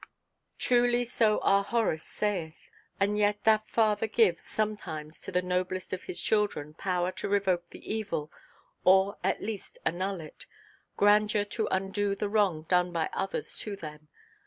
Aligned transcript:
Truly 0.57 1.05
so 1.05 1.37
our 1.43 1.63
Horace 1.63 2.01
saith. 2.01 2.71
And 2.99 3.19
yet 3.19 3.43
that 3.43 3.69
Father 3.69 4.07
gives, 4.07 4.43
sometimes, 4.43 5.21
to 5.21 5.31
the 5.31 5.43
noblest 5.43 5.93
of 5.93 6.05
his 6.05 6.19
children, 6.19 6.73
power 6.73 7.11
to 7.11 7.29
revoke 7.29 7.67
the 7.67 7.93
evil, 7.93 8.31
or 8.83 9.17
at 9.23 9.43
least 9.43 9.77
annul 9.85 10.19
it,—grandeur 10.19 11.45
to 11.45 11.67
undo 11.69 12.15
the 12.15 12.29
wrong 12.29 12.63
done 12.63 12.91
by 12.91 13.11
others 13.13 13.55
to 13.57 13.75
them. 13.75 14.07